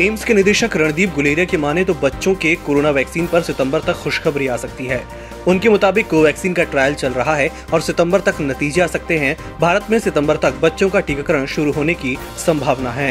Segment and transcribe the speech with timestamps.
[0.00, 3.92] AIIMS के निदेशक रणदीप गुलेरिया की माने तो बच्चों के कोरोना वैक्सीन पर सितंबर तक
[3.92, 5.00] खुशखबरी आ सकती है।
[5.48, 9.36] उनके मुताबिक कोवैक्सीन का ट्रायल चल रहा है और सितंबर तक नतीजे आ सकते हैं।
[9.60, 13.10] भारत में सितंबर तक बच्चों का टीकाकरण शुरू होने की संभावना है।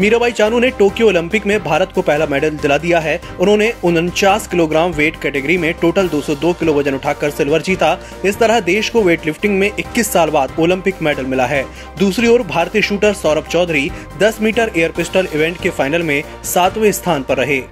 [0.00, 4.46] मीराबाई चानू ने टोक्यो ओलंपिक में भारत को पहला मेडल दिला दिया है। उन्होंने उनचास
[4.46, 9.02] किलोग्राम वेट कैटेगरी में टोटल 202 किलो वज़न उठाकर सिल्वर जीता। इस तरह देश को
[9.02, 11.64] वेट लिफ्टिंग में 21 साल बाद ओलंपिक मेडल मिला है।
[11.98, 13.90] दूसरी ओर भारतीय shooter Saurabh Chaudhary
[14.20, 17.62] 10 metre air pistol event के फाइनल में सातवें स्थान पर रहे।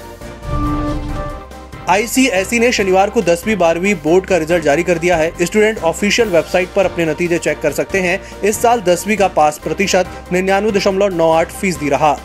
[1.92, 6.28] आईसीएसई ने शनिवार को दसवीं, बारहवीं बोर्ड का रिज़ल्ट जारी कर दिया है। स्टूडेंट ऑफिशियल
[6.28, 10.70] वेबसाइट पर अपने नतीजे चेक कर सकते हैं। इस साल दसवीं का पास प्रतिशत निन्यानवे
[10.70, 12.18] दशमलव नौ आठ फ़ीसदी रहा।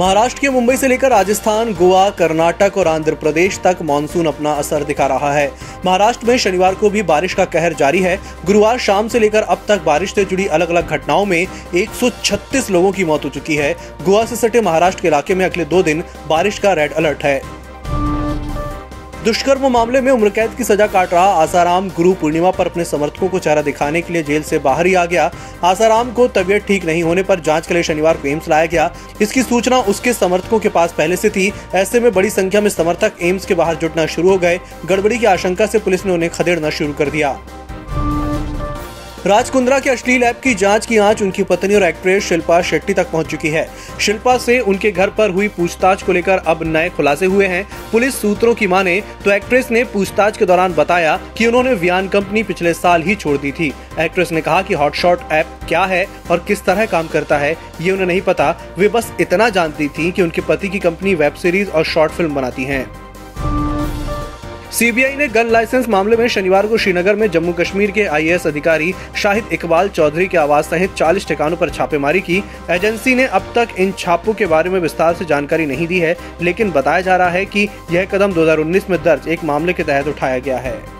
[0.00, 4.84] महाराष्ट्र के मुंबई से लेकर राजस्थान, गोवा, कर्नाटक और आंध्र प्रदेश तक मानसून अपना असर
[4.84, 5.50] दिखा रहा है।
[5.86, 8.16] महाराष्ट्र में शनिवार को भी बारिश का कहर जारी है।
[8.46, 12.92] गुरुवार शाम से लेकर अब तक बारिश से जुड़ी अलग अलग घटनाओं में 136 लोगों
[12.92, 13.72] की मौत हो चुकी है।
[14.04, 17.57] गोवा से सटे महाराष्ट्र के इलाके में अगले दो दिन बारिश का रेड अलर्ट है।
[19.24, 23.28] दुष्कर्म मामले में उम्र कैद की सजा काट रहा आसाराम। गुरु पूर्णिमा पर अपने समर्थकों
[23.28, 25.30] को चारा दिखाने के लिए जेल से बाहर ही आ गया।
[25.64, 28.90] आसाराम को तबियत ठीक नहीं होने पर जाँच के लिए शनिवार को एम्स लाया गया।
[29.20, 33.22] इसकी सूचना उसके समर्थकों के पास पहले से थी। ऐसे में बड़ी संख्या में समर्थक
[33.22, 36.70] एम्स के बाहर जुटना शुरू हो गए। गड़बड़ी की आशंका से पुलिस ने उन्हें खदेड़ना
[36.70, 37.38] शुरू कर दिया।
[39.26, 42.94] राज कुंद्रा के अश्लील ऐप की जाँच की आँच उनकी पत्नी और एक्ट्रेस शिल्पा शेट्टी
[42.94, 43.66] तक पहुँच चुकी है।
[44.00, 48.20] शिल्पा से उनके घर पर हुई पूछताछ को लेकर अब नए खुलासे हुए हैं। पुलिस
[48.20, 52.74] सूत्रों की माने तो एक्ट्रेस ने पूछताछ के दौरान बताया कि उन्होंने व्यान कंपनी पिछले
[52.74, 56.64] साल ही छोड़ दी थी। एक्ट्रेस ने कहा कि हॉटशॉट ऐप क्या है और किस
[56.64, 60.40] तरह काम करता है, ये उन्हें नहीं पता। वे बस इतना जानती थी कि उनके
[60.40, 63.07] पति की कंपनी वेब सीरीज़ और शॉर्ट फ़िल्म बनाती है।
[64.70, 68.92] सीबीआई ने गन लाइसेंस मामले में शनिवार को श्रीनगर में जम्मू कश्मीर के आईएएस अधिकारी
[69.16, 73.74] शाहिद इकबाल चौधरी के आवास सहित 40 ठिकानों पर छापेमारी की। एजेंसी ने अब तक
[73.78, 77.28] इन छापों के बारे में विस्तार से जानकारी नहीं दी है, लेकिन बताया जा रहा
[77.28, 80.97] है कि यह कदम 2019 में दर्ज एक मामले के तहत उठाया गया है।